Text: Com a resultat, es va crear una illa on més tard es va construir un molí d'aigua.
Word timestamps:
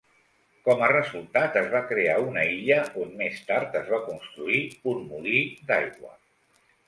Com 0.67 0.79
a 0.85 0.87
resultat, 0.91 1.57
es 1.59 1.67
va 1.73 1.81
crear 1.91 2.15
una 2.29 2.45
illa 2.53 2.79
on 3.05 3.13
més 3.19 3.43
tard 3.51 3.77
es 3.81 3.93
va 3.95 4.01
construir 4.07 4.63
un 4.93 5.03
molí 5.11 5.43
d'aigua. 5.69 6.15